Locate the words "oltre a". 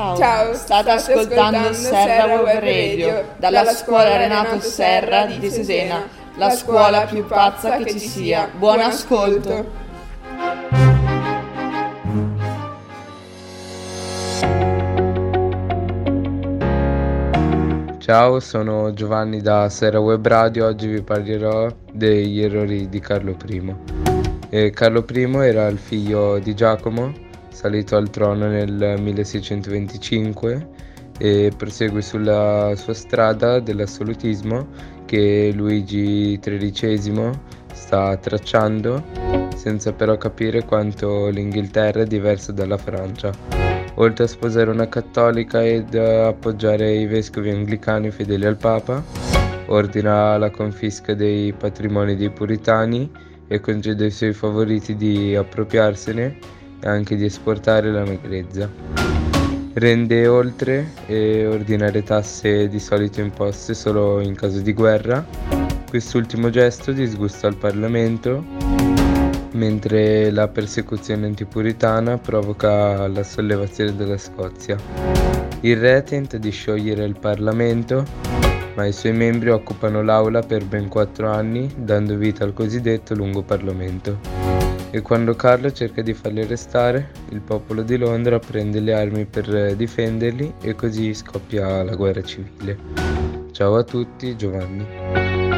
43.96-44.28